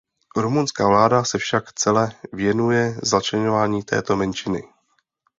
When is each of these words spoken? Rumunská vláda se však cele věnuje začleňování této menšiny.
Rumunská 0.35 0.87
vláda 0.87 1.23
se 1.23 1.37
však 1.37 1.73
cele 1.73 2.09
věnuje 2.33 2.95
začleňování 3.03 3.83
této 3.83 4.15
menšiny. 4.15 4.63